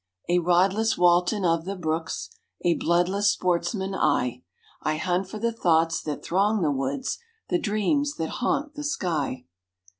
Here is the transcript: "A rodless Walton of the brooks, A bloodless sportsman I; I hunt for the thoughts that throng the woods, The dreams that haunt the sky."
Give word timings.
"A 0.29 0.39
rodless 0.39 0.97
Walton 0.97 1.45
of 1.45 1.65
the 1.65 1.75
brooks, 1.75 2.31
A 2.65 2.73
bloodless 2.73 3.29
sportsman 3.31 3.93
I; 3.93 4.41
I 4.81 4.97
hunt 4.97 5.29
for 5.29 5.37
the 5.37 5.53
thoughts 5.53 6.01
that 6.01 6.23
throng 6.23 6.63
the 6.63 6.71
woods, 6.71 7.19
The 7.49 7.59
dreams 7.59 8.15
that 8.15 8.29
haunt 8.41 8.73
the 8.73 8.83
sky." 8.83 9.45